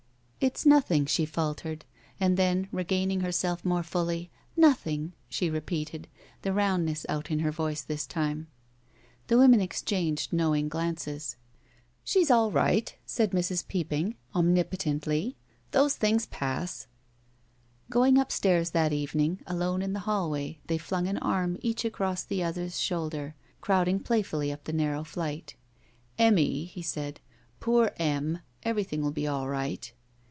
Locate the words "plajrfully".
23.99-24.51